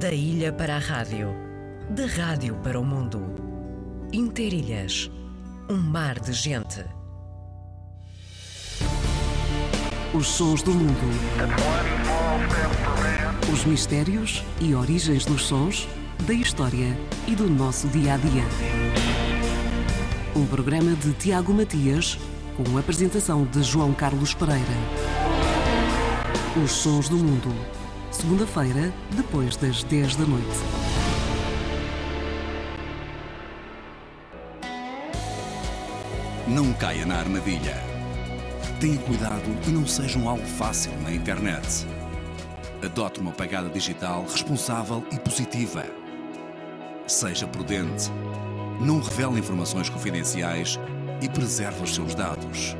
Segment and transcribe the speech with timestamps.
[0.00, 1.32] Da ilha para a rádio,
[1.90, 3.22] da rádio para o mundo.
[4.12, 5.08] Interilhas,
[5.70, 6.84] um mar de gente.
[10.12, 10.98] Os sons do mundo.
[13.52, 15.86] Os mistérios e origens dos sons,
[16.26, 16.98] da história
[17.28, 18.44] e do nosso dia a dia.
[20.34, 22.18] Um programa de Tiago Matias,
[22.56, 24.64] com a apresentação de João Carlos Pereira.
[26.64, 27.83] Os sons do mundo.
[28.14, 30.46] Segunda-feira, depois das 10 da noite.
[36.46, 37.74] Não caia na armadilha.
[38.80, 41.86] Tenha cuidado e não seja um alvo fácil na internet.
[42.84, 45.84] Adote uma pegada digital responsável e positiva.
[47.08, 48.10] Seja prudente.
[48.80, 50.78] Não revele informações confidenciais
[51.20, 52.76] e preserve os seus dados.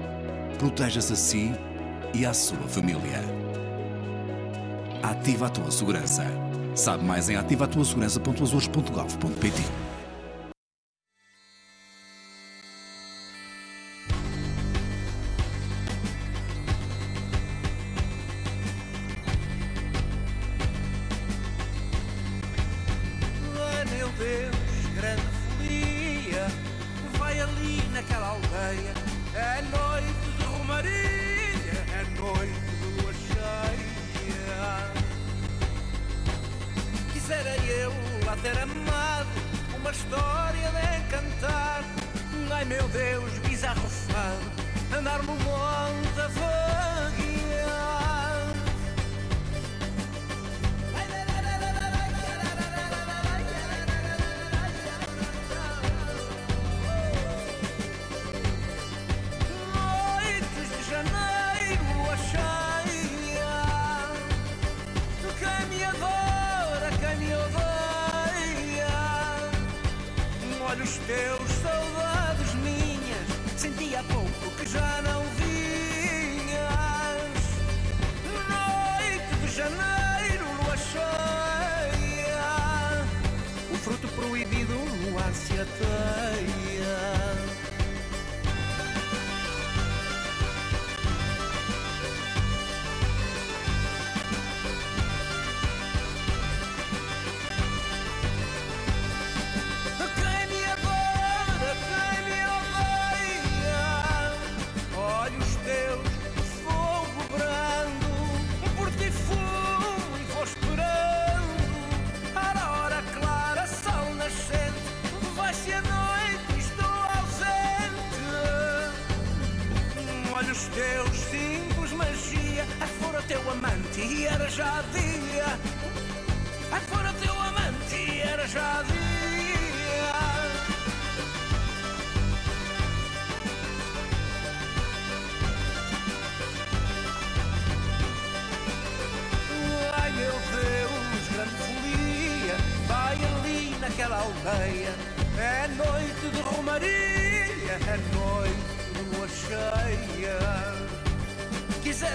[0.59, 1.53] Proteja-se a si
[2.15, 3.44] e à sua família.
[5.05, 6.27] Ativa a tua segurança.
[6.75, 9.84] Sabe mais em ativatuasegurança.azores.gov.pt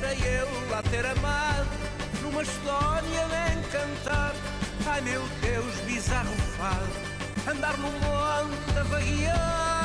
[0.10, 1.68] Quisera eu lá ter amado
[2.22, 4.34] Numa história de encantar.
[4.88, 9.79] Ai meu Deus, bizarro fado Andar no monte a vaguear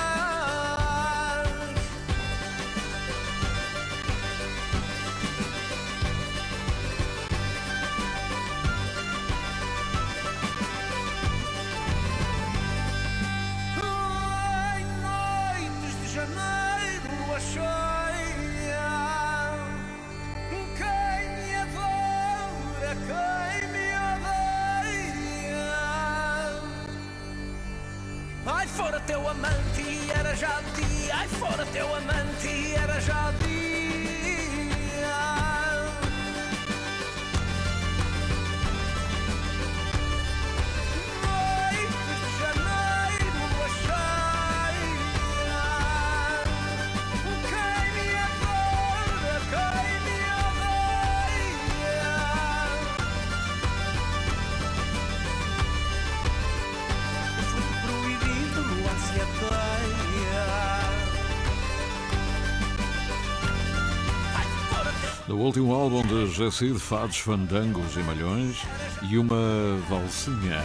[65.45, 68.57] último álbum de Jacid, Fados, Fandangos e Malhões
[69.03, 70.63] e uma valsinha.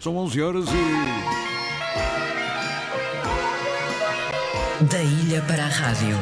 [0.00, 1.24] São 11 horas e.
[4.84, 6.16] Da ilha para a rádio.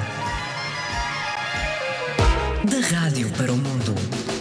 [2.64, 4.31] Da rádio para o mundo.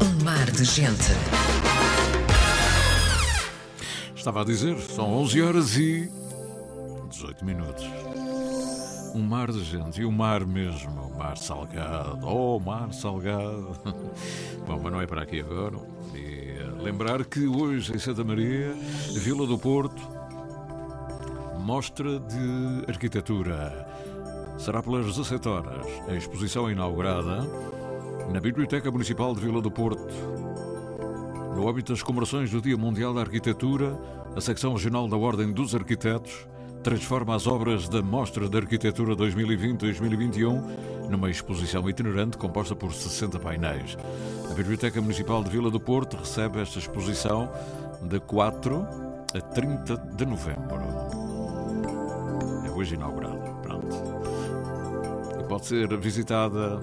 [0.00, 1.10] Um mar de gente.
[4.14, 6.08] Estava a dizer, são 11 horas e
[7.10, 7.84] 18 minutos.
[9.16, 13.76] Um mar de gente, e o mar mesmo, o mar salgado, oh, mar salgado.
[14.64, 15.78] Bom, mas não é para aqui agora.
[16.14, 16.54] E
[16.84, 18.76] lembrar que hoje em Santa Maria,
[19.12, 20.00] Vila do Porto,
[21.58, 23.91] mostra de arquitetura.
[24.58, 25.86] Será pelas 17 horas.
[26.08, 27.46] A exposição inaugurada
[28.32, 30.12] na Biblioteca Municipal de Vila do Porto.
[31.56, 33.98] No âmbito das comemorações do Dia Mundial da Arquitetura,
[34.34, 36.46] a secção regional da Ordem dos Arquitetos
[36.82, 43.96] transforma as obras da Mostra de Arquitetura 2020-2021 numa exposição itinerante composta por 60 painéis.
[44.50, 47.50] A Biblioteca Municipal de Vila do Porto recebe esta exposição
[48.02, 48.86] de 4
[49.34, 50.80] a 30 de novembro.
[52.66, 53.41] É hoje inaugurada.
[55.52, 56.80] Pode ser visitada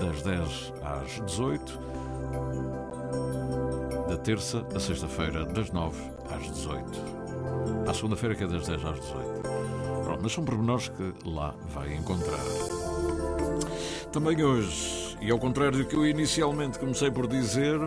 [0.00, 1.78] das 10 às 18,
[4.08, 5.94] da terça a sexta-feira, das 9
[6.30, 6.84] às 18.
[7.86, 9.42] À segunda-feira, que é das 10 às 18.
[10.04, 12.40] Pronto, mas são pormenores que lá vai encontrar.
[14.10, 17.78] Também hoje, e ao contrário do que eu inicialmente comecei por dizer,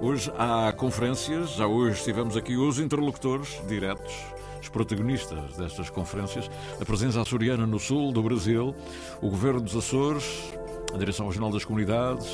[0.00, 4.14] hoje há conferências, já hoje tivemos aqui os interlocutores diretos,
[4.60, 6.50] os protagonistas destas conferências,
[6.80, 8.74] a presença açoriana no sul do Brasil,
[9.20, 10.52] o governo dos Açores,
[10.92, 12.28] a Direção Regional das Comunidades,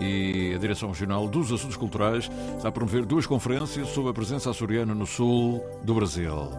[0.00, 4.50] e a Direção Regional dos Assuntos Culturais está a promover duas conferências sobre a presença
[4.50, 6.50] açoriana no sul do Brasil,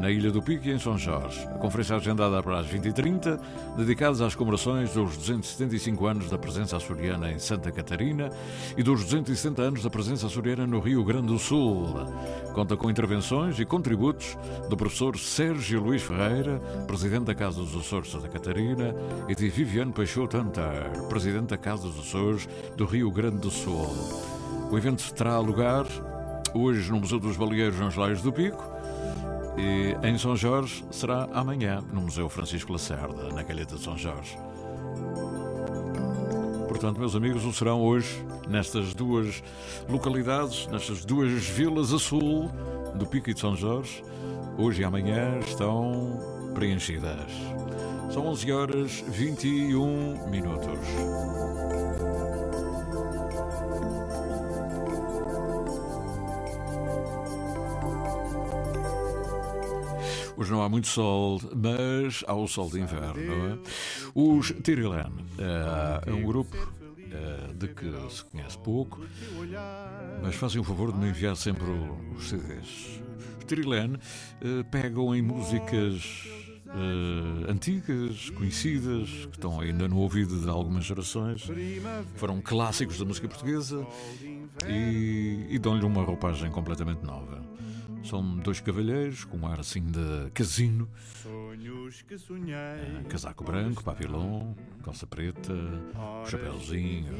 [0.00, 1.46] na Ilha do Pico e em São Jorge.
[1.48, 3.40] A conferência agendada para as 20h30,
[3.76, 8.30] dedicadas às comemorações dos 275 anos da presença açoriana em Santa Catarina
[8.76, 11.86] e dos 270 anos da presença açoriana no Rio Grande do Sul.
[12.54, 14.36] Conta com intervenções e contributos
[14.68, 18.94] do professor Sérgio Luís Ferreira, presidente da Casa dos Açores Santa Catarina,
[19.28, 23.88] e de Viviane Peixoto Antar, presidente da Casa dos Açores do Rio Grande do Sul.
[24.70, 25.86] O evento terá lugar
[26.54, 28.62] hoje no Museu dos Baleeiros nos Laios do Pico
[29.56, 34.38] e em São Jorge será amanhã no Museu Francisco Lacerda, na Calheta de São Jorge.
[36.68, 39.42] Portanto, meus amigos, o serão hoje nestas duas
[39.88, 42.50] localidades, nestas duas vilas a sul
[42.94, 44.02] do Pico e de São Jorge,
[44.58, 47.32] hoje e amanhã estão preenchidas.
[48.10, 51.75] São 11 horas 21 minutos.
[60.48, 63.58] Não há muito sol, mas há o sol de inverno, é?
[64.14, 65.10] Os Tirilan
[66.06, 66.56] é um grupo
[67.12, 69.00] eh, de que se conhece pouco,
[70.22, 71.66] mas fazem o favor de me enviar sempre
[72.16, 73.00] os CDs.
[73.38, 73.94] Os Tirilan
[74.40, 76.28] eh, pegam em músicas
[76.66, 81.48] Uh, antigas, conhecidas, que estão ainda no ouvido de algumas gerações,
[82.16, 83.86] foram clássicos da música portuguesa
[84.68, 87.40] e, e dão-lhe uma roupagem completamente nova.
[88.06, 90.88] São dois cavalheiros com um ar assim de casino.
[91.24, 92.54] Sonhos que sonhei.
[92.54, 94.54] Ah, casaco branco, papilão,
[94.84, 95.52] calça preta,
[96.24, 97.12] chapéuzinho.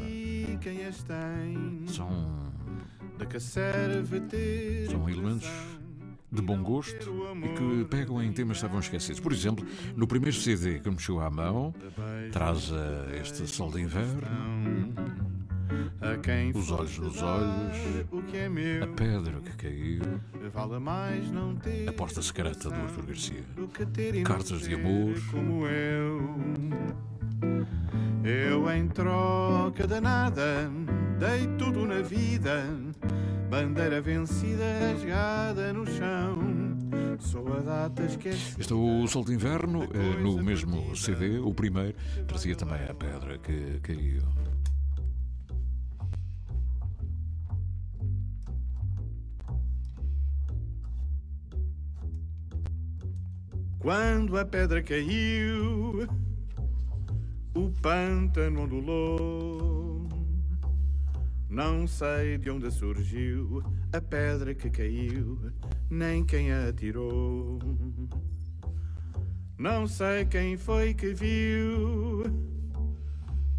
[0.60, 1.86] Quem as tem?
[1.88, 2.52] São.
[3.18, 5.48] Da que serve ter São elementos
[6.30, 7.10] de bom gosto
[7.42, 9.18] e que pegam em temas que estavam esquecidos.
[9.18, 9.66] Por exemplo,
[9.96, 11.74] no primeiro CD que me chegou à mão,
[12.30, 12.76] traz uh,
[13.20, 15.25] este Sol de Inverno
[16.00, 17.76] a quem os olhos nos olhos,
[18.10, 20.02] o que é meu, a pedra que caiu,
[20.52, 23.44] vale mais não ter a porta secreta do Arthur Garcia,
[24.24, 26.36] cartas de amor, como eu.
[28.24, 30.70] Eu em troca de nada
[31.18, 32.66] dei tudo na vida,
[33.48, 36.56] bandeira vencida rasgada no chão.
[38.58, 41.96] Este é o Sol de Inverno, eh, no mesmo CD, o primeiro,
[42.26, 44.22] trazia também a pedra que caiu.
[53.86, 56.08] Quando a pedra caiu,
[57.54, 60.08] o pântano ondulou.
[61.48, 63.62] Não sei de onde surgiu
[63.92, 65.38] a pedra que caiu,
[65.88, 67.60] nem quem a atirou.
[69.56, 72.24] Não sei quem foi que viu,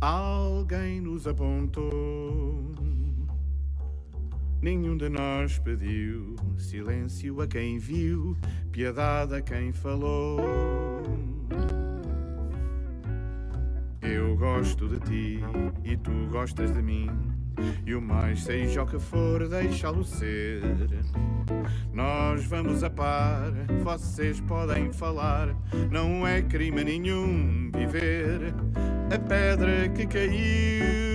[0.01, 2.86] alguém nos apontou.
[4.67, 8.35] Nenhum de nós pediu silêncio a quem viu,
[8.69, 10.41] piedade a quem falou.
[14.01, 15.39] Eu gosto de ti
[15.85, 17.09] e tu gostas de mim.
[17.85, 20.61] E o mais seja o que for, deixá-lo ser.
[21.93, 23.53] Nós vamos a par,
[23.85, 25.55] vocês podem falar.
[25.89, 28.53] Não é crime nenhum viver
[29.15, 31.06] a pedra que caiu.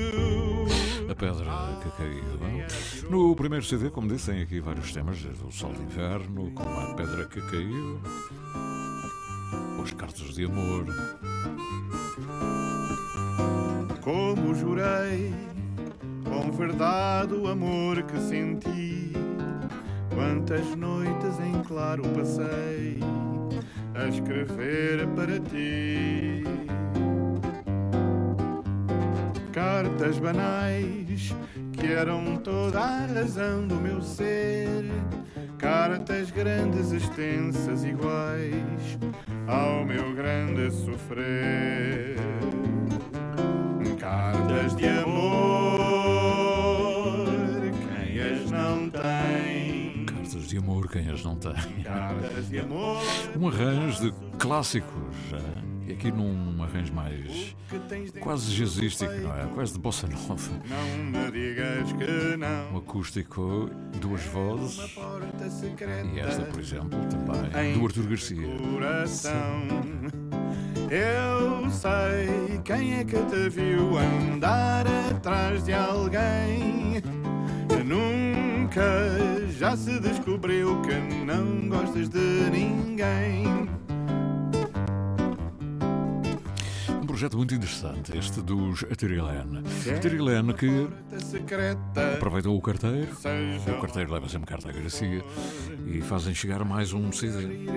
[1.23, 3.09] Pedra que caiu.
[3.09, 6.81] No primeiro CD, como disse, tem aqui vários temas, desde o Sol de Inverno, como
[6.81, 8.01] a pedra que caiu,
[9.81, 10.85] os cartas de amor.
[14.01, 15.33] Como jurei,
[16.25, 19.13] com verdade o amor que senti.
[20.13, 22.99] Quantas noites em claro passei
[23.95, 26.62] a escrever para ti.
[29.53, 31.35] Cartas banais
[31.73, 34.85] que eram toda a razão do meu ser.
[35.59, 38.99] Cartas grandes, extensas, iguais
[39.47, 42.17] ao meu grande sofrer.
[43.99, 45.77] Cartas de amor,
[47.95, 50.07] quem as não tem?
[50.07, 51.83] Cartas de amor, quem as não tem?
[51.85, 53.03] Cartas de amor,
[53.39, 55.15] Um arranjo de clássicos,
[55.87, 59.47] e aqui num arranjo mais que quase jazzístico, não é?
[59.55, 60.51] Quase de bossa nova.
[60.69, 62.77] Não me digas que Um não.
[62.79, 63.71] acústico,
[64.01, 64.79] duas vozes,
[66.15, 68.47] e esta, por exemplo, também, do Artur Garcia.
[68.73, 69.63] coração.
[70.91, 77.03] Eu sei quem é que te viu andar atrás de alguém.
[77.85, 78.83] Nunca
[79.59, 82.19] já se descobriu que não gostas de
[82.51, 83.45] ninguém.
[87.23, 89.63] Projeto muito interessante, este dos Atirilene.
[89.97, 90.89] Atirilene que
[92.17, 95.23] aproveitam o carteiro, o carteiro leva sempre carta a Garcia
[95.87, 97.69] e fazem chegar mais um CD.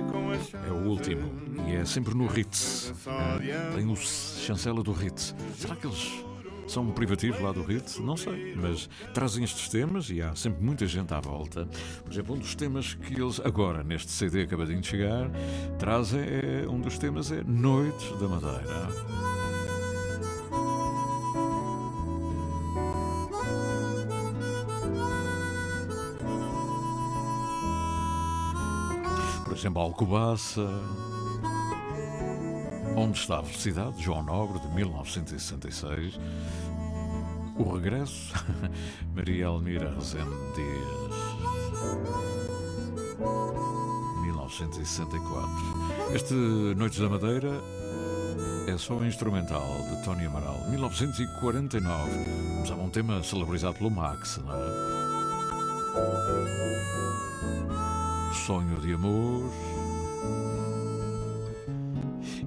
[0.67, 1.31] É o último
[1.67, 2.91] e é sempre no Ritz.
[3.75, 5.35] Tem o chancela do Ritz.
[5.55, 6.25] Será que eles
[6.67, 7.99] são um privativo lá do Ritz?
[7.99, 11.67] Não sei, mas trazem estes temas e há sempre muita gente à volta.
[12.03, 15.29] Por exemplo, um dos temas que eles agora neste CD acabadinho de chegar
[15.77, 18.89] trazem é um dos temas é Noite da Madeira.
[29.45, 31.14] Por exemplo, Alcobaça.
[32.97, 36.17] Onde está a Felicidade, João Nobre, de 1966.
[37.57, 38.33] O Regresso,
[39.13, 41.05] Maria Almira Rezende Dias,
[44.23, 45.49] 1964.
[46.13, 47.51] Este Noites da Madeira
[48.67, 52.11] é só um instrumental de Tony Amaral, 1949.
[52.59, 55.15] Mas há um tema celebrizado pelo Max, não é?
[58.33, 59.74] Sonho de Amor.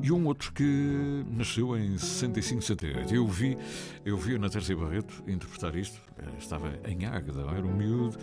[0.08, 3.14] E um outro que nasceu em 65, 68.
[3.14, 3.58] Eu vi,
[4.06, 6.00] eu vi a Natércia Barreto interpretar isto.
[6.16, 8.16] Eh, Estava em Águeda, era um miúdo.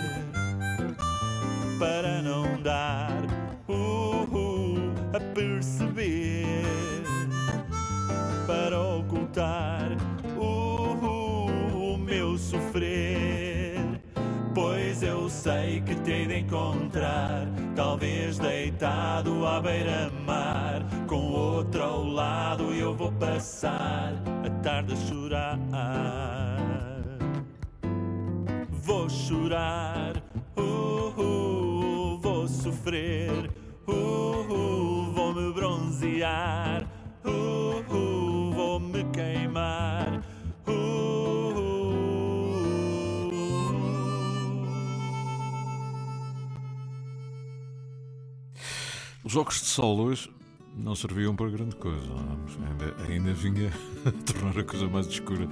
[1.80, 3.27] para não dar
[9.38, 9.92] ocultar
[10.40, 13.78] uh, devo sofrer.
[14.54, 22.74] Pois eu sei que te de encontrar, talvez deitado à beira-mar, com outro ao lado
[22.74, 24.14] eu vou passar
[24.46, 25.60] a tarde a chorar.
[28.72, 30.14] Vou chorar,
[30.58, 33.50] uh, uh, vou sofrer,
[33.88, 36.88] uh, uh, vou me bronzear,
[37.26, 38.07] uh, uh,
[39.18, 40.24] vou me queimar.
[49.24, 50.32] Os óculos de sol hoje
[50.74, 52.00] não serviam para grande coisa.
[52.70, 53.72] Ainda, ainda vinha
[54.06, 55.48] a tornar a coisa mais escura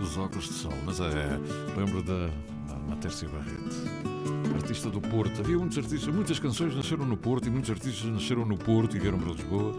[0.00, 0.72] os óculos de sol.
[0.84, 1.38] Mas é,
[1.76, 2.28] lembro da,
[2.68, 5.40] da Matércia Barreto, artista do Porto.
[5.40, 9.00] Havia muitos artistas, muitas canções nasceram no Porto e muitos artistas nasceram no Porto e
[9.00, 9.74] vieram para Lisboa.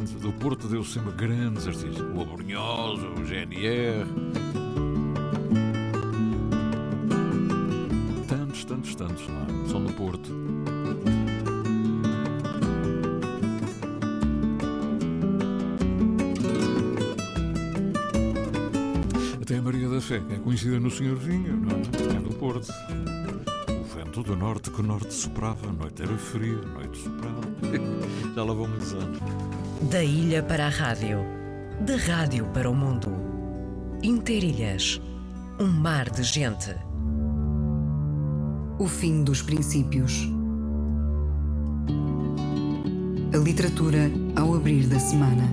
[0.00, 2.00] Do Porto deu sempre grandes artistas.
[2.00, 4.06] O Abrunhoso, o GNR.
[8.26, 9.46] Tantos, tantos, tantos lá.
[9.68, 10.34] Só no Porto.
[19.42, 22.16] Até a Maria da Fé é conhecida no Senhorzinho, não é?
[22.16, 22.72] É do Porto.
[24.20, 27.40] Vento do norte que o norte soprava, a noite era fria, a noite soprava.
[28.34, 29.18] Já lá vão muitos anos.
[29.90, 31.20] Da ilha para a rádio,
[31.80, 33.10] da rádio para o mundo.
[34.02, 35.00] Interilhas,
[35.58, 36.74] um mar de gente.
[38.78, 40.28] O fim dos princípios.
[43.32, 45.48] A literatura ao abrir da semana.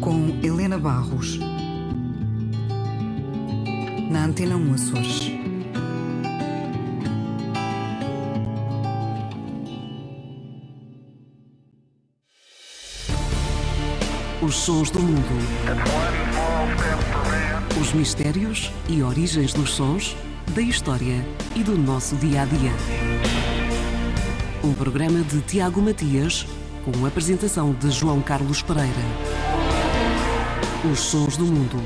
[0.00, 1.38] Com Helena Barros.
[4.10, 5.47] Na Antena 1 Açores.
[14.48, 15.38] Os sons do mundo.
[17.78, 20.16] Os mistérios e origens dos sons,
[20.54, 21.22] da história
[21.54, 22.72] e do nosso dia a dia.
[24.64, 26.46] Um programa de Tiago Matias,
[26.82, 28.90] com a apresentação de João Carlos Pereira.
[30.90, 31.76] Os sons do mundo.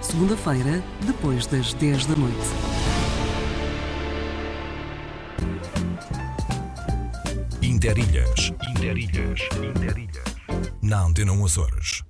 [0.00, 2.36] Segunda-feira, depois das 10 da noite.
[7.62, 8.52] Interilhas.
[8.74, 9.48] Interilhas.
[9.62, 10.29] Interilhas.
[10.90, 12.02] Na Antena 1 Açores.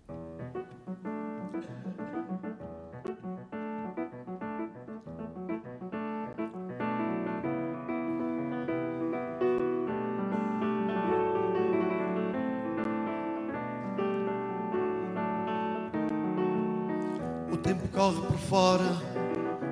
[17.53, 18.97] O tempo corre por fora,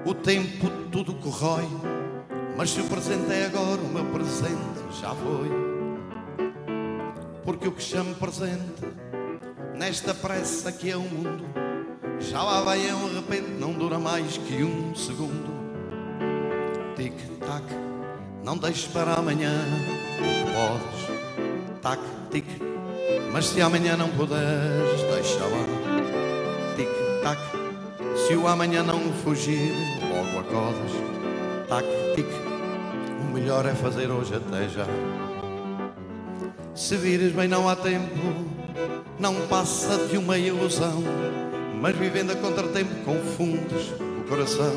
[0.04, 1.66] o tempo tudo corrói.
[2.58, 5.48] Mas se o presente é agora, o meu presente já foi.
[7.42, 8.87] Porque o que chamo presente,
[9.78, 11.44] nesta pressa que é o mundo,
[12.18, 15.56] já lá vai é um repente, não dura mais que um segundo.
[16.96, 17.64] Tic-tac,
[18.44, 19.52] não deixes para amanhã,
[20.52, 21.18] podes.
[21.80, 22.44] Tac-tic,
[23.32, 25.64] mas se amanhã não puderes, deixa lá.
[26.76, 27.40] Tic-tac,
[28.26, 30.90] se o amanhã não fugir, logo acordas.
[31.68, 32.26] Tac-tic,
[33.20, 34.86] o melhor é fazer hoje até já.
[36.74, 38.57] Se vires bem, não há tempo,
[39.18, 41.02] não passa de uma ilusão.
[41.80, 44.72] Mas vivendo a contratempo, confundes o coração.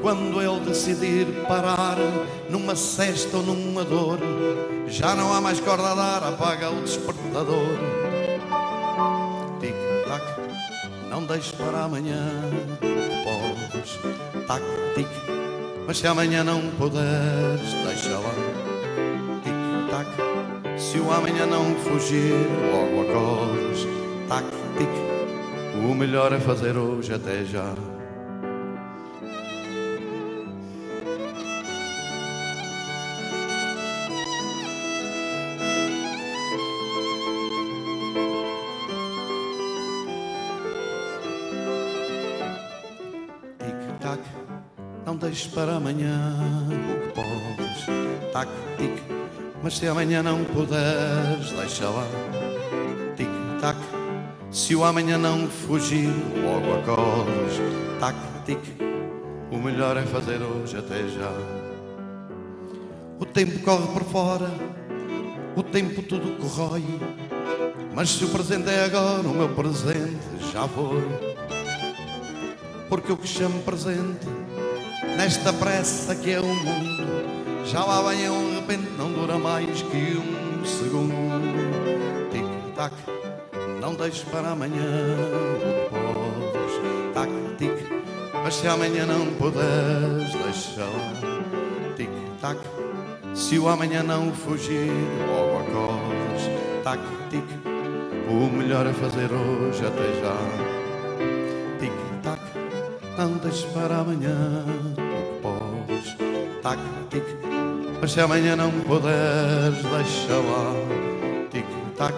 [0.00, 1.96] Quando ele decidir parar
[2.50, 4.18] numa cesta ou numa dor,
[4.88, 7.78] já não há mais corda a dar, apaga o despertador.
[9.60, 10.24] Tic-tac,
[11.08, 12.20] não deixes para amanhã,
[13.24, 13.98] podes.
[14.46, 15.08] Tac-tic,
[15.86, 18.61] mas se amanhã não puderes, deixa lá.
[20.92, 22.34] Se o amanhã não fugir,
[22.70, 23.86] logo acordes.
[24.28, 24.90] Tac-tic,
[25.74, 27.72] o melhor é fazer hoje até já.
[43.58, 44.20] Tic-tac,
[45.06, 46.36] não deixes para amanhã
[46.68, 47.86] o que podes.
[48.30, 49.21] Tac-tic,
[49.62, 52.06] mas se amanhã não puderes, deixa lá.
[53.16, 53.78] Tic-tac,
[54.50, 56.10] se o amanhã não fugir,
[56.42, 57.60] logo acordes.
[58.00, 58.58] Tac-tic,
[59.50, 61.32] o melhor é fazer hoje até já.
[63.20, 64.50] O tempo corre por fora,
[65.54, 66.82] o tempo tudo corrói.
[67.94, 70.18] Mas se o presente é agora, o meu presente
[70.52, 71.06] já foi.
[72.88, 74.26] Porque o que chamo presente,
[75.16, 77.31] nesta pressa que é o mundo,
[77.64, 81.12] já lá vem um repente, não dura mais que um segundo.
[82.30, 82.94] Tic-tac,
[83.80, 85.16] não deixes para amanhã
[85.50, 87.14] o que podes.
[87.14, 87.92] Tac, tic.
[88.44, 92.58] Mas se amanhã não puderes, deixa lá, tic, tac.
[93.34, 94.90] Se o amanhã não fugir,
[95.26, 96.50] logo acordas,
[96.82, 97.44] tac, tic.
[98.28, 100.36] O melhor a fazer hoje até já,
[101.78, 102.40] tic, tac.
[103.16, 106.16] Não deixes para amanhã o que podes,
[106.62, 106.78] tac,
[107.10, 107.51] tic.
[108.02, 110.74] Mas se amanhã não puderes, deixa lá,
[111.52, 111.64] tic,
[111.96, 112.12] tac.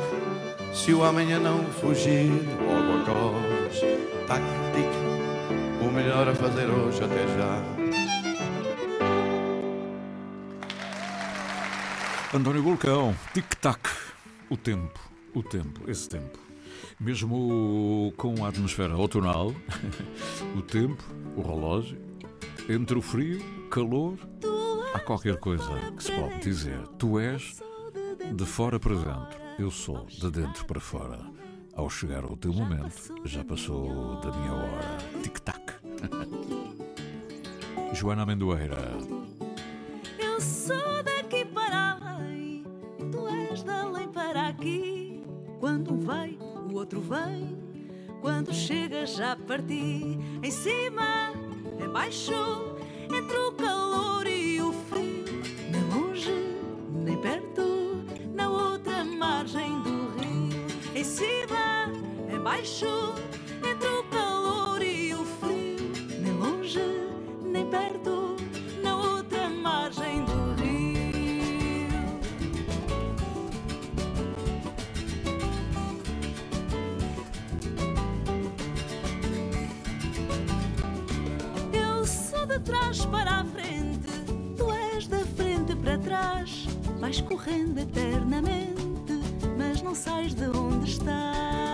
[0.72, 3.80] Se o amanhã não fugir, logo acordas,
[4.26, 4.42] tac,
[4.72, 5.86] tic.
[5.86, 7.62] O melhor a fazer hoje até já.
[12.34, 13.90] António Bulcão, tic-tac.
[14.48, 14.98] O tempo,
[15.34, 16.38] o tempo, esse tempo.
[16.98, 19.54] Mesmo com a atmosfera outonal,
[20.56, 21.04] o tempo,
[21.36, 22.00] o relógio,
[22.70, 24.16] entre o frio, calor,
[24.94, 26.78] há qualquer coisa que se pode dizer.
[26.98, 27.60] Tu és
[28.32, 31.18] de fora para dentro, eu sou de dentro para fora.
[31.74, 34.98] Ao chegar o teu momento, já passou da minha hora.
[35.22, 35.74] Tic-tac.
[37.92, 38.76] Joana Amendoeira.
[40.18, 42.64] Eu sou daqui para aí,
[43.10, 45.24] tu és de além para aqui.
[45.58, 46.38] Quando um vai,
[46.70, 47.58] o outro vem.
[48.20, 50.16] Quando chega, já parti.
[50.42, 51.32] Em cima,
[51.80, 52.76] em baixo,
[53.12, 53.73] entre o calor
[62.64, 63.14] baixo,
[63.62, 65.92] entre o calor e o frio.
[66.22, 66.80] Nem longe,
[67.42, 68.36] nem perto,
[68.82, 71.04] na outra margem do rio.
[81.70, 84.08] Eu sou de trás para a frente,
[84.56, 86.66] tu és da frente para trás.
[86.98, 89.20] Vais correndo eternamente,
[89.58, 91.73] mas não sais de onde estás.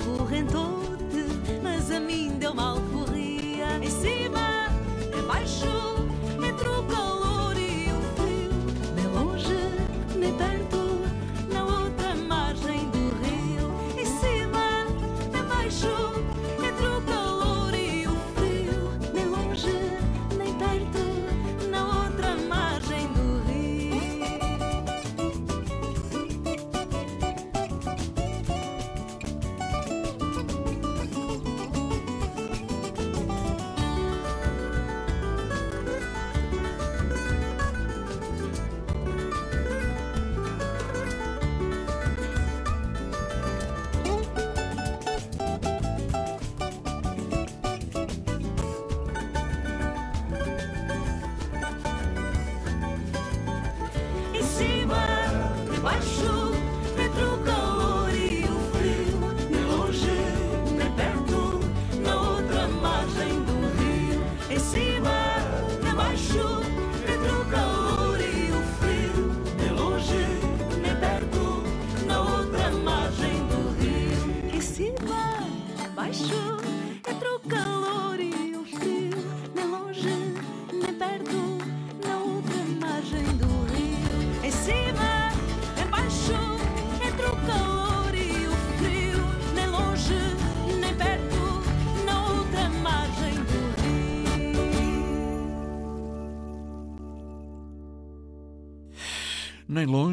[0.00, 3.78] Acorrentou-te, mas a mim deu mal corria.
[3.82, 4.68] Em cima,
[5.16, 5.22] em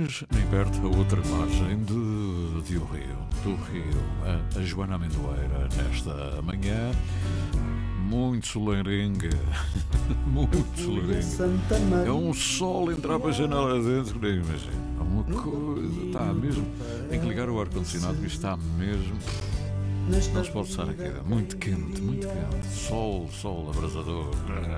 [0.04, 3.18] Longe, nem perto, a outra margem de, de o Rio.
[3.42, 6.92] Do Rio, a, a Joana Amendoeira, nesta manhã,
[8.02, 9.30] muito soleirenga.
[10.28, 12.06] muito soleirenga.
[12.06, 14.74] É um sol entrar para a janela dentro, nem imagino.
[15.00, 16.66] É uma coisa, está mesmo.
[17.10, 19.18] Tem que ligar o ar-condicionado, que está mesmo.
[20.10, 22.68] Não se pode estar aqui, é muito quente, muito quente.
[22.68, 24.32] Sol, sol, abrasador.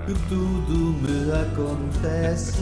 [0.06, 2.62] que tudo me acontece.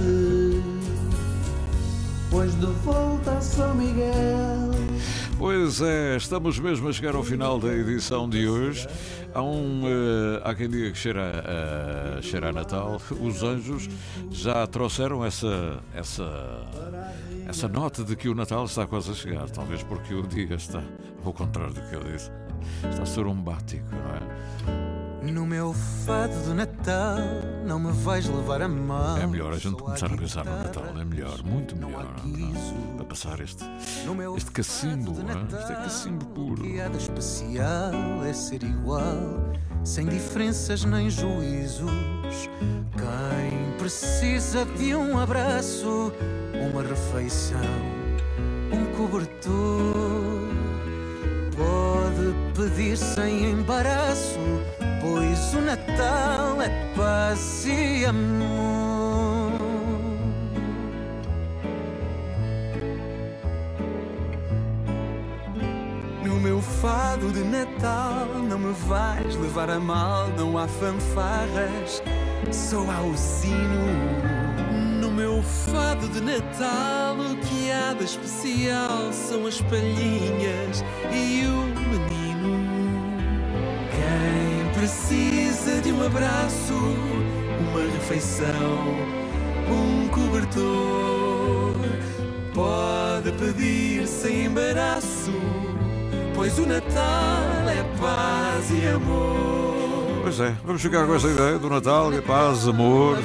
[2.33, 4.71] Pois de volta a São Miguel.
[5.37, 8.87] Pois é, estamos mesmo a chegar ao final da edição de hoje.
[9.35, 12.99] Há, um, eh, há quem diga que cheira, a cheira a Natal.
[13.21, 13.87] Os anjos
[14.31, 16.25] já trouxeram essa, essa,
[17.47, 19.47] essa nota de que o Natal está quase a chegar.
[19.51, 20.81] Talvez porque o dia está
[21.23, 22.31] ao contrário do que eu disse.
[22.89, 24.82] Está sorumbático, não é?
[25.23, 25.73] No meu
[26.05, 27.17] fado de Natal,
[27.65, 29.17] não me vais levar a mal.
[29.17, 32.13] É melhor a gente começar a pensar no Natal, é melhor, muito melhor.
[32.25, 32.95] não é?
[32.97, 33.63] Para passar este,
[34.35, 35.59] este cacimbo, é?
[35.59, 36.61] este é cacimbo puro.
[36.61, 37.93] Piada especial
[38.27, 39.53] é ser igual,
[39.85, 41.89] sem diferenças nem juízos.
[42.91, 46.11] Quem precisa de um abraço,
[46.69, 47.59] uma refeição,
[48.73, 49.93] um cobertor,
[51.55, 54.39] pode pedir sem embaraço,
[55.75, 59.53] Natal é paz e amor.
[66.23, 72.03] No meu fado de Natal não me vais levar a mal, não há fanfarras,
[72.51, 73.87] só há o sino.
[75.01, 81.65] No meu fado de Natal o que há de especial são as palhinhas e o
[81.89, 82.12] menino.
[84.83, 88.83] Precisa de um abraço, uma refeição,
[89.71, 91.73] um cobertor,
[92.53, 95.31] pode pedir sem embaraço
[96.35, 100.21] pois o Natal é paz e amor.
[100.23, 103.17] Pois é, vamos ficar com essa ideia do Natal, é paz, amor.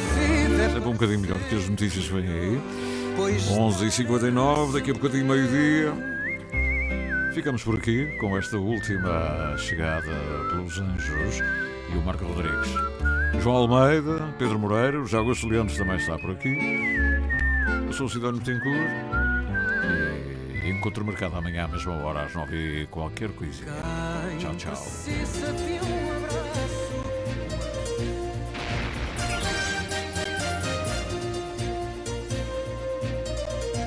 [0.72, 2.62] Sempre um bocadinho melhor que as notícias vêm aí.
[3.18, 6.17] 11h59, daqui a bocadinho meio-dia.
[7.38, 10.10] Ficamos por aqui com esta última chegada
[10.50, 11.38] pelos Anjos
[11.88, 12.68] e o Marco Rodrigues.
[13.40, 16.58] João Almeida, Pedro Moreira, o Augusto Leandros também está por aqui.
[17.86, 18.90] Eu sou o Sidónio Tencourt
[20.64, 23.72] e encontro o mercado amanhã à mesma hora, às 9 e qualquer coisinha.
[24.40, 24.74] Tchau, tchau.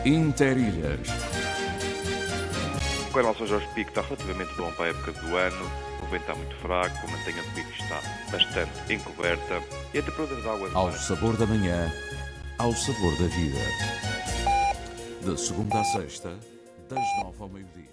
[0.05, 1.30] Interilhas.
[3.11, 5.71] O canal São Jorge Pico está relativamente bom para a época do ano.
[6.01, 9.61] O vento está muito fraco, a mantenha do pico está bastante encoberta
[9.93, 11.91] e a temperatura da água Ao mar sabor da manhã,
[12.57, 13.59] ao sabor da vida.
[15.25, 16.39] De segunda a sexta,
[16.87, 17.91] das nove ao meio-dia.